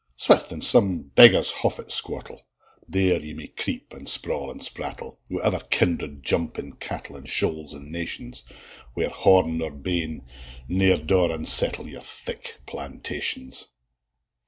[0.15, 0.51] Swith!
[0.51, 2.39] in some beggar's haffet squattle;
[2.87, 7.75] There ye may creep, and sprawl, and sprattle, Wi' ither kindred, jumping cattle, In shoals
[7.75, 8.43] and nations;
[8.95, 10.25] Whaur horn nor bane
[10.67, 13.67] ne'er daur unsettle Your thick plantations.